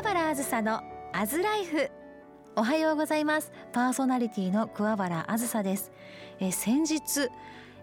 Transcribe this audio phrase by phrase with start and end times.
[0.00, 0.82] 桑原あずさの
[1.12, 1.90] アズライフ。
[2.56, 3.52] おはようございます。
[3.70, 5.92] パーソナリティの桑原あずさです。
[6.40, 7.28] え先日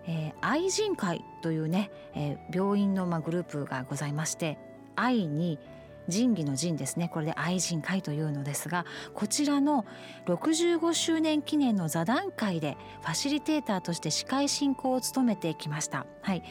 [0.08, 4.58] えー、愛人会というね、えー、病院のまあグループがございまして
[4.96, 5.60] 愛に
[6.08, 9.86] 仁義の仁ですねこれで愛人会というのですがこちらの
[10.26, 16.06] 65周年記念の座談会でファシリテーターとして司会進行を務めてきました。
[16.22, 16.44] はい、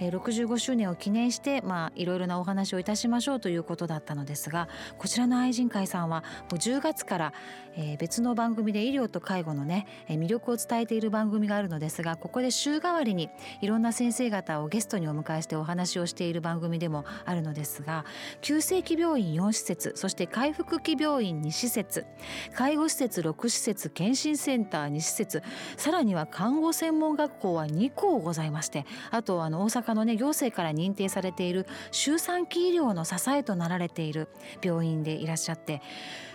[0.00, 7.32] え、65周年を記念してまあいろいろなお話をいたしましょうということだったのですがこちらの愛人会さんは10月から、
[7.76, 18.04] え、別の番組で医療と介護のね、魅力を伝えている番組があるのですがここで週替わりにいろんな先生方をゲストにお迎えしてお話をしている番組でもあるのですが
[18.40, 22.06] 急性期病院4施設そして回復期病院2施設
[22.54, 25.42] 介護施設6施設検診センター2施設
[25.76, 34.28] さらには看護専門学校は2校ございましてあとあの大阪のね行政から認定されている周産期医療の支えとなられている
[34.62, 35.80] 病院でいらっしゃって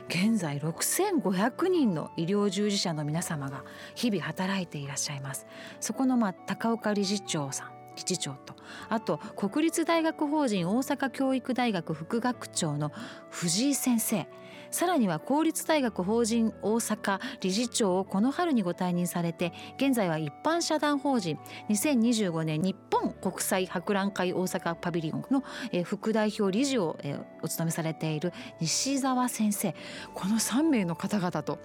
[0.07, 3.63] 現在6500人の医療従事者の皆様が
[3.95, 5.47] 日々働いていらっしゃいます。
[5.79, 7.74] そこのまあ高岡理事長さん。
[7.95, 8.53] 理事長と。
[8.89, 12.91] あと国立大学法人大阪教育大学副学長の
[13.29, 14.27] 藤井先生。
[14.71, 21.37] さらには公立大学法人大阪理事長をこの春にご退任されて現在は一般社団法人
[21.69, 25.43] 2025年日本国際博覧会大阪パビリオンの
[25.83, 26.97] 副代表理事を
[27.41, 29.75] お務めされている西澤先生
[30.13, 31.59] この3名の方々と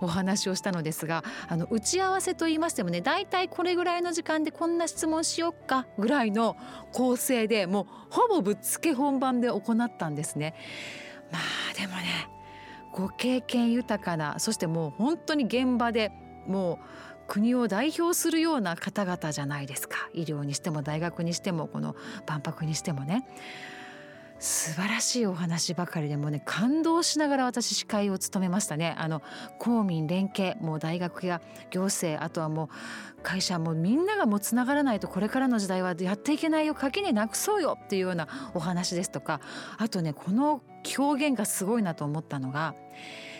[0.00, 6.56] お話をしたのですがあの打ち合わせといいましてもね大体これぐらいの時間でこんな質問しよっかぐらいの
[6.92, 10.54] 構成でもうほぼぶっつけ本番で行ったんですね。
[11.30, 12.35] まあでもね
[12.96, 16.12] ご経験豊かなそしてもう本当に現場で
[16.46, 16.86] もう
[17.28, 20.08] 国を代表するような方々じゃないですか。
[20.14, 23.26] 医療にしても大学にしてもこの万博にしてもね。
[24.38, 28.94] 素晴らしいお話ばかりでもね感動しながら私司会を務めましたね。
[28.98, 29.22] あの
[29.58, 32.64] 公民連携もう大学や行政あとはも
[33.18, 39.40] う会社もみんながもうつながらないとこれからの時代はやっていけないよ垣根なくそうよっていうようなお話ですとか。
[39.78, 40.60] あとねこの
[40.98, 42.74] 表現がすごいなと思ったのが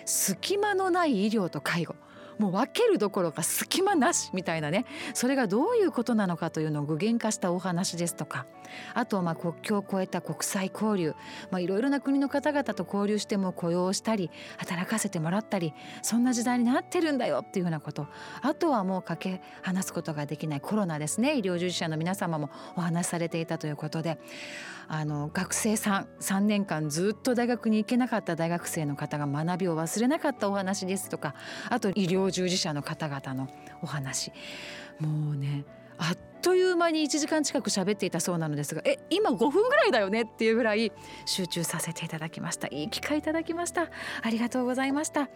[0.05, 1.95] 隙間のない医療と介護。
[2.39, 4.85] もう分けるどころか隙間なしみたいなね。
[5.15, 8.47] それがどういうことなのかというのを具現化したお話ですとか。
[8.95, 11.15] あとま国境を越えた国際交流。
[11.59, 18.07] いろいろな国の方々と交流しても雇用したり働かせてもらったりそんな時代になってるんだよっていうようなこと。
[18.43, 20.61] あとはもうかけ離すことができない。
[20.61, 21.37] コロナですね。
[21.37, 24.19] 医療従事者の皆様もお話しされていたということで。
[24.89, 31.35] あの学生さん3年間ずっと大学に行けなかった大学生の方が学びを忘れなかったお話ですとか。
[31.69, 33.49] あと医療従事者の方々の
[33.83, 34.33] お話。
[34.99, 35.65] もうね
[35.99, 40.93] あっという間に1時間近く喋っていたそうなのですがえ今5分ぐらいだよねっていうぐらい
[41.25, 42.69] 集中させていただきました。
[42.69, 43.91] いい機会いただきました。
[44.23, 45.29] ありがとうございました。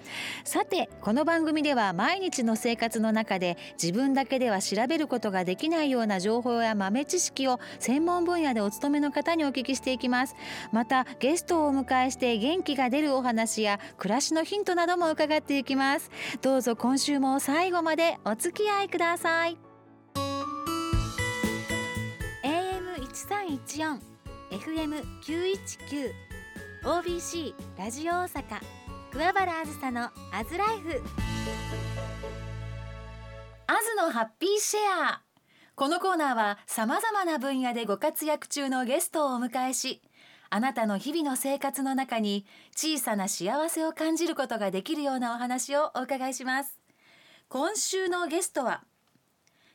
[0.44, 10.37] さてこの番組では毎日の生活の中で自分だけでは調べることができないような情報や豆知識を専門分野でお勤めの方にお聞きしていきます。
[10.71, 16.09] またゲストをお迎えして元気が出るお話や暮らしのヒントなども伺っていきます。
[16.41, 19.69] どうぞ今週も最後までお付き合いください。
[23.30, 24.00] 1314
[24.50, 26.12] FM919
[26.82, 28.42] OBC ラジオ大阪
[29.12, 31.00] 桑原あずさのアズライフ。
[33.68, 34.80] アズのハッピーシェ
[35.12, 35.22] ア。
[35.76, 40.02] このコーナーはさまざまな分野でご活躍中のゲストをお迎えし
[40.50, 46.80] あなたの日々の生活の中に小さな幸せを感じることができるようなお話をお伺いします。
[47.48, 48.82] 今週のゲストは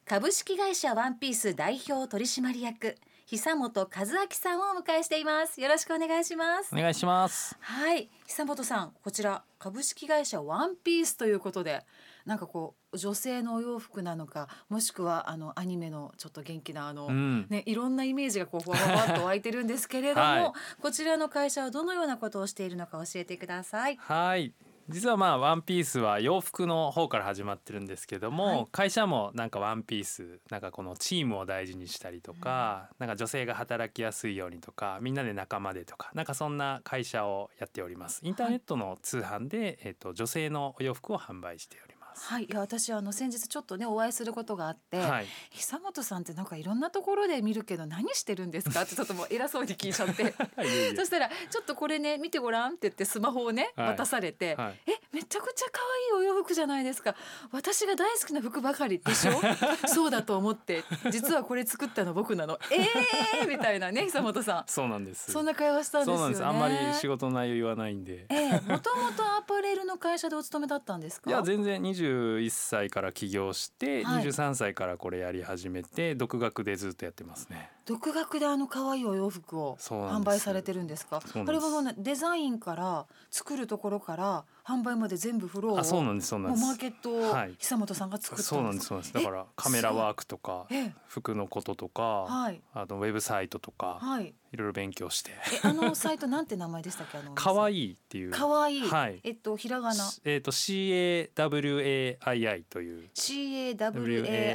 [0.04, 2.98] 株式会社ワンピース代表取締役
[3.28, 5.60] 久本和明さんをお迎えしています。
[5.60, 6.70] よろしくお願いします。
[6.72, 7.58] お願いします。
[7.60, 8.12] はい。
[8.28, 11.84] 久本さんこちら株式会社ワンピースということで
[12.28, 23.98] なんかこう女性のお洋服なのかもしくはあのアニメのちょっと元気なあの、うん、ねいろんなイメージがこうふわふわっと湧いてるんですけれども、はい、こちらの会社はどのようなことをしているのか教えてください。
[23.98, 24.54] はい
[24.90, 38.20] 実はまあワンピースは洋服の方から始まってるんですけども、はい、会社もなんかワンピースなんかこのチームを大事にしたりとか、うん、なんか女性が働きやすいようにとかみんなで仲間でとかなんかそんな会社をやっております。
[38.24, 50.34] インターネットの通販で、はい、えっと女性のお洋服を販売しておりますはい、いや私あの先日ちょっとねお会いすることがあって、はい、久本さんってなんかいろんなところで見るけど何してるんですかってちょっともう偉そうに聞いちゃって。
[50.96, 55.82] そしたらちょっとこれね見てごらんって言ってスマホをね、渡されて、はい、えめちゃくちゃ可
[56.14, 57.16] 愛いお洋服じゃないですか。
[57.52, 59.34] 私が大好きな服ばかりでしょ？
[59.88, 62.58] そうだと思って実はこれ作ったの僕なの。
[62.72, 64.64] えーみたいなね久本さん。
[64.68, 65.32] そうなんです。
[65.32, 66.46] そんな会話したんですよね。
[66.46, 68.26] あんまり仕事の内容言わないんで。
[68.30, 71.30] ええもともとアパレルの会社でお勤めだったんですか？
[71.30, 74.26] いや全然21歳から起業して、はい。
[74.26, 81.22] 23歳からこれやり始めて独学でずっとやってますね独学であの可愛いお洋服を販売されてるんですか？
[81.36, 86.66] あれはもうねデザインから作るところから販売まで全部フローをあそうなんですそうなんです。
[86.66, 87.54] マーケットをはい。
[87.60, 89.14] 久本さんが作ったんですそうなんですそうなんです。
[89.14, 90.94] だからカメラワークとかええ。
[91.08, 92.62] 服のこととか、はい。
[92.74, 94.34] あとウェブサイトとか、はい。
[94.52, 95.32] いろいろ勉強して。
[95.64, 97.18] えあのサイトなんて名前でしたっけ？
[97.20, 98.32] あの可愛いいっていう。
[98.32, 99.20] かわいい、はい。
[99.24, 100.04] えっとひらがな。
[100.24, 103.10] えっ、と CAWAII という。
[103.14, 103.76] CAWAII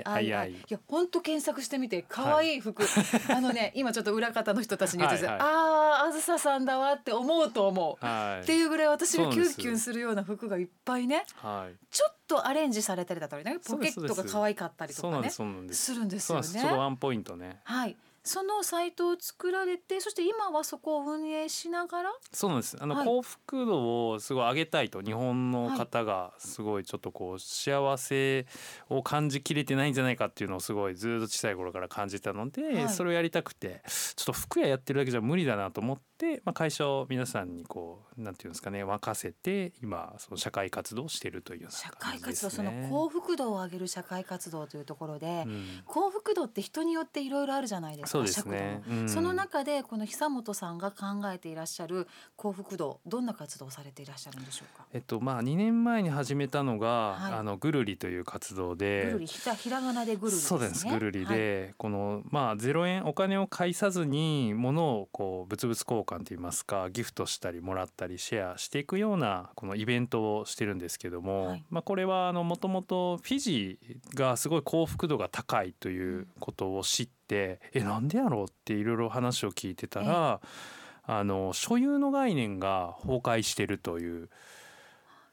[0.03, 2.83] WAII いや本当検索してみて可愛い服、
[3.29, 5.43] あのね今ちょっと裏方の人たちに言ってて、はいはい。
[5.43, 5.47] あ
[6.03, 8.43] ああずささんだわって思うと思う、はい。
[8.43, 11.77] っていうぐらい私がキュンキュンするような服がいっぱいねはい。
[11.91, 16.65] ちょっとアレンジされたりだったりねポケットが可愛かったりとかねするんですよね。
[16.65, 17.61] ワンポイントね。
[17.65, 22.11] はいそのサイトを作られてそして今はそこを運営しながら？
[22.33, 22.77] そうなんです。
[22.79, 23.07] あの、はい。
[23.07, 28.47] 幸福度をすごい上げたいと日本の方がすごいちょっとこう幸せ
[28.89, 32.89] を感じきれてないんじゃないかっていうのをすごいずっと小さい頃から感じたので、はい。
[32.91, 42.51] それをやりたくてちょっと服屋やってるだけじゃ無理だなと思って、まあ、会社を皆さんにこうなんていうんですかね任せて今その社会活動をしているというよう社な感会活動。
[42.51, 45.83] その幸福度を上げる社会活動というところで、うん。
[45.87, 48.83] 幸福度って人によっていろいろあるじゃないですかそうですね。
[48.89, 49.09] うん。
[49.09, 54.85] その中でこの久本さんが考えていらっしゃる幸福度どんな活動をされていらっしゃるんでしょうか？
[54.93, 57.33] えっとまあ2年前に始めたのが、はい。
[57.35, 59.05] あのぐるりという活動で。
[59.07, 60.49] ぐるりひらひらがなでぐるりですね。
[60.49, 71.65] そうですぐるりはいで、このまあ0円お金を介さずに物をこう物々交換といいますかギフトしたりもらったりシェアしていくようなこのイベントをしてるんですけども、はい。
[71.71, 78.45] まあこれはあのもともとフィジーがすごい幸福度が高いということを知って、えなんでやろう？
[78.45, 80.41] っていろいろ話を聞いてたら、
[81.05, 84.29] あの所有の概念が崩壊してるという。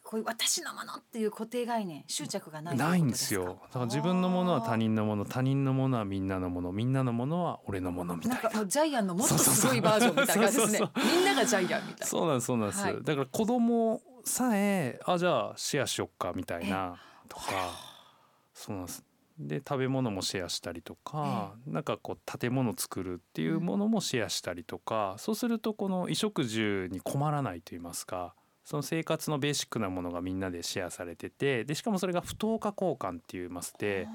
[0.03, 3.59] こういう私のものっていう固定概念執着がないないんですよ。
[3.67, 8.35] だから自分のものは他人人のもの他人のものはみんなのものみんなのものは俺のものみたいな。
[8.41, 10.79] なんかもうジャイアンのもっとすごいバージョンみたいな感じですね。
[10.95, 12.05] みんながジャイアンみたいな。
[12.05, 13.03] そうなんですそうなんです、はい。
[13.03, 16.95] だから子供さえあじゃあシェアしよっかみたいな
[17.27, 17.44] とか。
[18.53, 19.03] そうなんです
[19.39, 28.33] で食べ物もシェアしたりとか、なんかこう建物作るっていうものもシェアしたりとか、そうするとこの衣食住に困らないと言いますか
[28.67, 34.09] その生活のベーシックなものがみんなでシェアされててでしかもそれが不等価交換って言いますで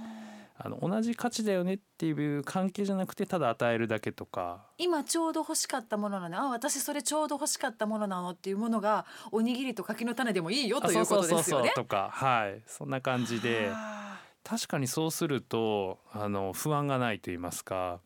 [0.59, 4.67] あの同じ価値だよねっていう関係じゃなくてただ与えるだけとか。
[4.77, 11.73] 今ちょうど欲しかったものなのあ私それちょうど欲しかったものなのっていうものがおにぎりと柿の種でもいいよということですよね。
[11.75, 12.63] とかはい。
[12.67, 14.02] そんな感じであ
[14.45, 18.01] 確かにそうするとあの不安がないと言いますか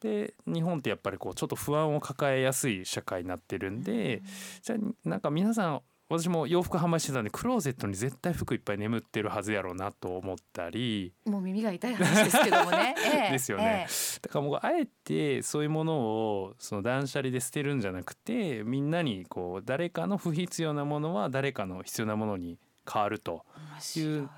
[0.00, 4.22] で日本ってやっぱりこうちょっと不安を抱えやすい社会になってるんで
[4.62, 12.94] じゃあなんか皆さん私も洋服販売してたんでクローゼットに絶対服いっぱい眠ってるはずやろうなと思ったりーもう耳が痛い話ですけどもね。
[13.02, 13.88] ええですよね
[14.22, 23.44] だからもうあえてそういうものをその断捨離で捨てるんじゃなくてみんなにこう誰かの不必要なものは誰かの必要なものに変わると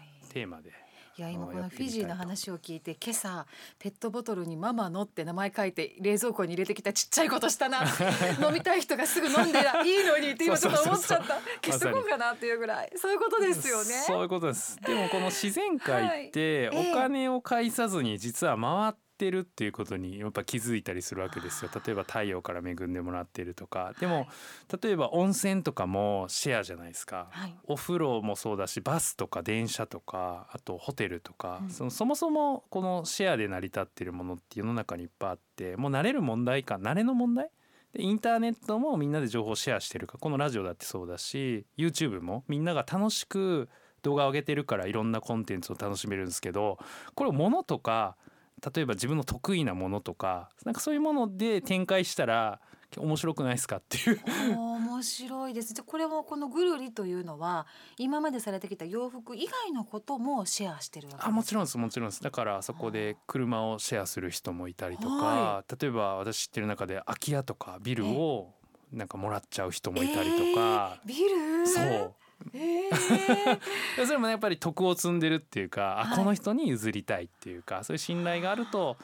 [0.00, 0.32] い。
[0.32, 0.72] テーマで。
[1.18, 3.44] いや今このフィジーの話を聞いて今朝
[3.80, 7.82] ペットボトルにママのって名前書いて冷蔵庫に入れてきたちっちゃいことしたな。
[8.40, 11.40] 飲みたい人がすぐ飲んでいいのにって今ちょっと思っちゃった。
[11.64, 12.92] 消しとこうかなっていうぐらい。
[12.94, 13.84] そういうことですよね。
[14.06, 14.76] そういうことです。
[14.80, 21.70] でもこの自然界ってお金を介さずに実は回ってるっていうことにやっぱ気づいたりするわけですよ。
[21.74, 23.94] 例えば太陽から恵んでもらってるとか。
[23.98, 24.26] でも
[24.82, 27.28] 例えば温泉とかもシェアじゃないですか。
[27.30, 37.50] はいお風呂もそうだしバスとか電車とかあとホテルとか、うんそのそもそもこのシェアで成り立ってるものって世の中にいっぱいあってもう慣れる問題か慣れの問題？
[37.92, 43.68] でインターネットもみんなで情報をシェアしてるかこのラジオだってそうだし YouTube もみんなが楽しく
[44.02, 46.78] 動画を上げてるからいろんなコンテンツを楽しめるんですけど
[47.14, 48.16] これを物とか
[48.74, 52.60] 例えば自分の得意なものとかなんかそういうもので展開したら
[52.96, 54.20] 面白くないですかっていう。
[54.54, 55.74] 面白いです。
[55.74, 57.66] でこれもこのぐるりというのは
[57.98, 62.22] 今までされてきた洋服以外のこともシェアしてるわけですあもちろんですもちろんです。
[62.22, 68.54] だからそこで車をシェアする人もいたりとか、は例えば私知ってる中で空き家とかビルを
[68.90, 71.66] なんかもらっちゃう人もいたりとか、ビル？
[71.66, 72.14] そう
[72.52, 73.60] えー、
[74.06, 76.12] それもねやっぱり徳を積んでるっていうか、はい。
[76.12, 78.96] あこの人に譲りたいっていうかそういう信頼があると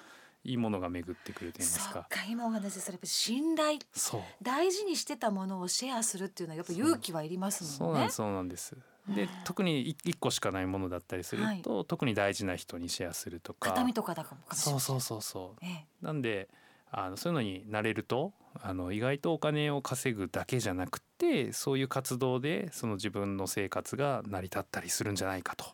[0.45, 2.07] いいものが巡ってくると言いますか。
[2.09, 3.79] か今お話しされた信頼。
[3.93, 4.23] そう。
[4.43, 8.11] 大事にしてたものをシェアするっていうのはやっぱ勇気はいりますもね。
[8.11, 8.67] そうんなんです。
[8.67, 8.95] そうなんです。
[9.09, 13.71] で特にい一個しかないものだったりすると、特に大事な人にシェアするとか。
[13.71, 14.41] 形見とかだかも。
[14.53, 15.65] そうそうそうそう。
[15.65, 15.87] ええ。
[16.01, 16.49] なんで
[16.97, 18.33] あのそういうのになれると
[18.63, 25.65] あの意外とお金を稼ぐだけじゃなくてそういう活動でその自分の生活が成り立ったりするんじゃないかと。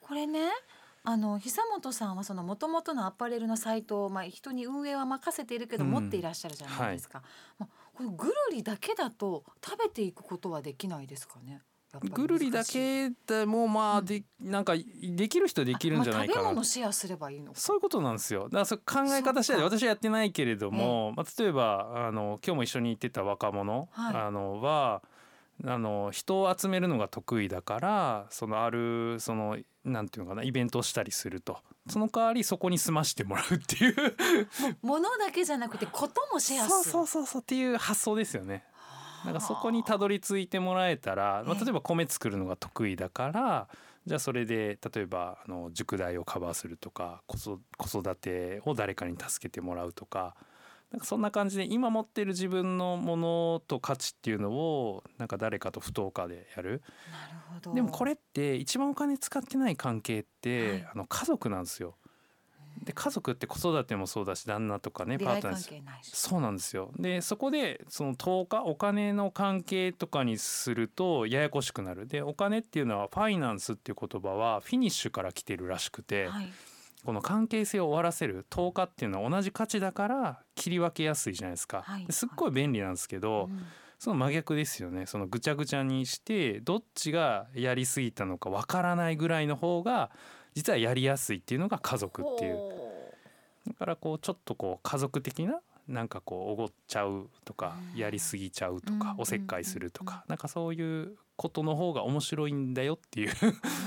[0.00, 0.50] これね
[1.04, 7.22] あの久本さんはその元々のアパレルのサイトをまあ人に運営は任せているけどうん持っていらっしゃるじゃないですか。
[7.58, 11.62] まあこのぐるりだけだと食べていくことはできないですかね？
[12.00, 17.60] ぐるりだけでもまあうんで、なんかできる人はできるんじゃないかなあまあ食べ物シェアすればいいのか。
[17.60, 18.44] そういうことなんですよ。
[18.44, 25.02] だからそう考え方次第で私はやってないけれども、まあ例えばあの今日も一緒に行ってた若者、はいあのは
[25.64, 33.94] あの人を集めるのが得意だからそのあるそのなんていうのかなイベントをしたりするとその代わりそこに住ましてもらうっていう
[34.82, 36.68] 物だけじゃなくてこともシェアする。
[36.68, 38.64] そうそうそうそうっていう発想ですよね。
[39.26, 43.68] なんかそこにたどり着いてもらえたら、まあ、ええ例えば米作るのが得意だから
[44.06, 50.36] じゃあそれで例えばあの塾代をカバーするとか子育子育てを誰かに助けてもらうとか
[50.92, 57.74] なんかそんな感じで今持ってる自分のものと価値っていうのをなんか誰かと不等価でやるなるほど。
[57.74, 61.96] でもこれって一番お金使ってない関係って、はいあの家族なんですよ。
[62.84, 65.90] で家族って子育てもそうだし旦那とかねパートナー。
[66.02, 66.92] そうなんですよ。
[66.98, 72.06] でそこでその10日お金の関係とかにするとややこしくなる。
[72.06, 76.52] でお金っていうのはファイナンスっていう言葉はフィニッシュから来てるらしくて、はい。
[77.04, 82.06] この関係性を終わらせる10日っていうのは同じ価値だから切り分けやすいじゃないですか、はい。
[82.06, 83.62] ですっごい便利なんですけど、うん。
[83.98, 85.06] その真逆ですよね。
[85.06, 90.10] そのぐちゃぐちゃにしてどっちがやりすぎたのかわからないぐらいの方が
[90.56, 92.56] 実はやりやすいっていうのが家族っていう。
[92.56, 93.02] ほ
[93.68, 98.00] だからこうちょっとこう家族的ななんかこうおごっちゃうとかうん。
[98.00, 103.30] やりすぎちゃうとうんかおせっかいするとかなんかそういうことの方が面白いんだよっていう。
[103.30, 103.34] う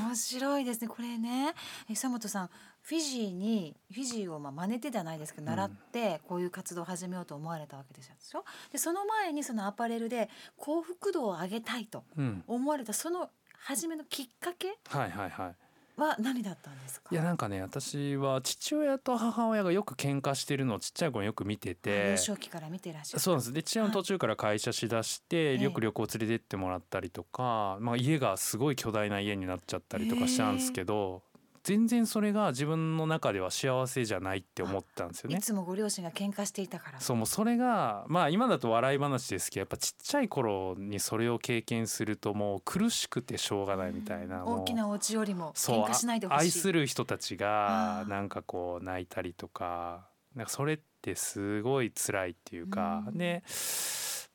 [0.05, 0.87] 面白いですね。
[0.87, 1.55] これね。
[1.89, 2.49] え久本さん
[2.81, 5.57] フィジーにフィジーをまあ真似てじゃないですけどうん。
[5.57, 12.43] 習ってこういう活動を始めようと思われたわけでしょでその前にそのアパレルで幸福度を上げたいとうん。
[12.47, 15.55] 思われたその初めのきっかけはいはいはい
[15.99, 17.09] は何だったんですか？
[17.11, 23.53] いやなんかね私は父親と母親がよく喧嘩してるのをちっちゃい頃によく見て幼て少期から見てらっしゃるそうなんです。
[23.53, 31.23] で父親の途中から会社しだして、ええよく旅行連れてってもらったりとか、まあ、家がすごい巨大な家になっちゃったりとかしたんですけど、
[31.63, 35.37] 全然それが自分の中では幸せじゃないって思ったんですよね。
[35.37, 35.41] い。
[35.41, 36.99] つもご両親が喧嘩していたから。
[36.99, 46.39] そうもうそれがまあ今だと笑い話ですけどやっぱちっちゃい頃にそれを経験するともう苦しくてしょうがないみたいな、もう大きなお家よりも喧嘩しないでほしい。
[46.39, 53.17] 愛する人たちがなんかこう泣いたりとかなんかそれってすごい辛いっていうか、うん。
[53.17, 53.43] で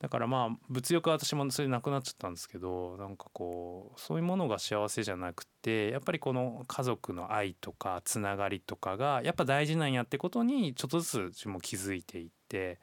[0.04, 12.78] だからまあ物欲は私もそれなくなっちゃったんですけどなんかこうそういうものが幸せじゃなくてやっぱりこの家族の愛とかつながりとかがやっぱ大事なんやってことにちょっとずつ自分も気づいていって。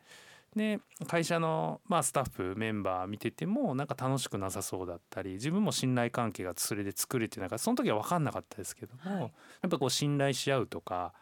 [0.56, 11.14] で会社の、まあ、スタッフメンバー見ててもなんか楽しくなさそうだったり自分も信頼関係がそれで作れてなんかその時は分かんなかったですけども、はいやっぱこう信頼し合うとか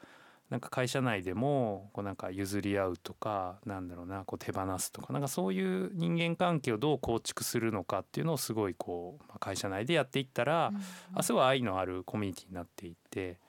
[0.49, 10.79] なんか会社内でもこうなんか譲り合うとかなんだろうなこう手放すとかなんかそういう人間関係をどう構築するのかっていうのをすごいこう、まあ、会社内でやっていったら、うん
[11.13, 13.39] あすごい愛のあるコミュニティになっていって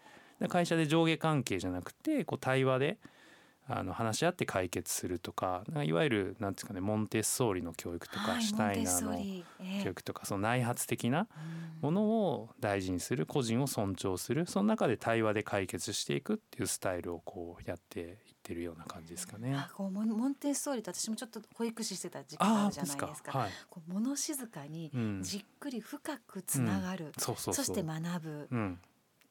[0.40, 2.98] で会社で上下関係じゃなくてこう対話で
[3.66, 9.44] あの話し合って解決するとかいわゆるなんていうかねモンテッソーリの教育とか、はいシュタイナーの
[9.84, 18.06] 教育とかその内発的なうんものを大事にする個人を尊重するその中で対話で解決していくっていうスタイルをこうやっていっ
[18.42, 19.54] てるような感じですかね。
[19.54, 23.38] あこうモンテッソーリって私もちょっと保育士してた時期があるじゃないですか。
[23.38, 23.50] はい。
[23.68, 25.22] こう物静かにうん。
[25.22, 27.64] じっくり深くつながる、そうそうそう。
[27.64, 28.78] そして学ぶうん。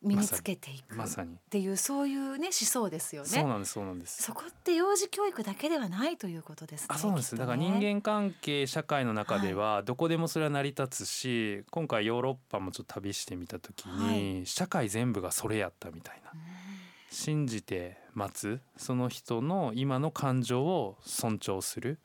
[0.01, 1.25] 身につけていくっ。
[1.49, 3.27] ていうそういうね思想ですよね。
[3.27, 4.23] そうなんですそうなんです。
[4.23, 6.87] そこって幼児教育だけではないということですね。
[6.89, 16.39] あそうなんです、きっとだからね人間関係社会の中ではどこでもそれは成り立つし、今回ヨーロッパもちょっと旅してみた時に、社会全部がそれやったみたいなうん
[17.11, 21.99] 信じて待つその人の今の感情を尊重する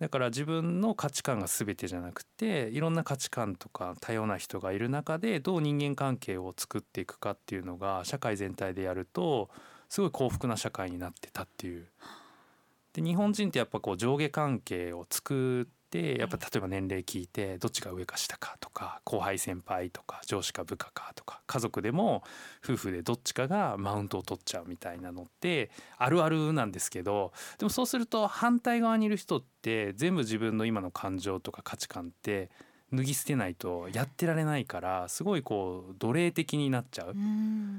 [0.00, 9.50] だから自分の価値観が全てじゃなくていろんな価値観とか多様な人がいる中でどう人間関係を作っていくかっていうのが社会全体でやると
[9.88, 11.88] すごい幸福な社会になってたっていう。
[12.92, 22.22] で日本人ってやっぱこう上下関係を作っってやっぱ例えば年齢聞いてどっちが上か下かとか後輩先輩とか上司か部下かとか家族でも
[22.62, 32.50] 夫婦でどっちかがマウントを取っちゃうみたいなのってあるあるなんですけどでもそうすると反対側にいる人って全部自分の今の感情とか価値観って
[32.92, 37.14] 脱ぎ捨てないとやってられないからすごいこう奴隷的になっちゃう。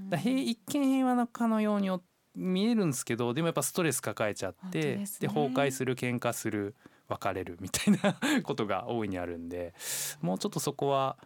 [0.10, 1.90] だ平一見平和なかのように
[2.36, 6.76] 見えるんですけどでもやっぱストレス抱えちゃってで、ね、崩壊する喧嘩する
[7.10, 9.74] 別れるみたいなことが大いにあるんで
[10.22, 11.18] もうちょっとそこは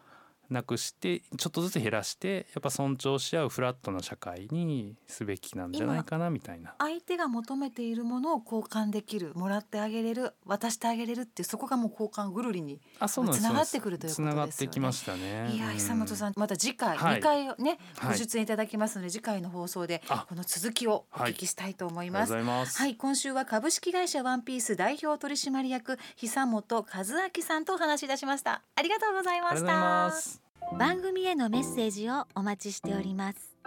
[0.49, 14.31] なくしてちょっとずつ減らしてやっぱ尊重し合うフラットな社会にすべきなんじゃないかなみたいな相手が求めているものを交換できるもらってあげれる渡してあげれるってそこがもう交換ぐるりにつながってくるということですよね。
[14.31, 15.51] つながってきましたね。
[15.53, 22.33] いや久本さんまた次回、はい、2回ねご出演いただきますので、次回の放送でこの続きをお聞きしたいと思います。
[22.33, 28.61] はい、はい、今週は株式会社ワンピース代表取締役久本和明さんとお話しいたしました。
[28.75, 30.42] ありがとうございました。
[30.77, 33.57] 番組へのメッセージをお待ちしております。